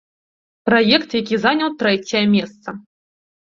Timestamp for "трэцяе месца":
1.83-2.69